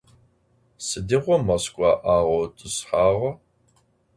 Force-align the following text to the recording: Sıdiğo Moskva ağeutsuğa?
Sıdiğo 0.85 1.35
Moskva 1.47 1.89
ağeutsuğa? 2.13 3.29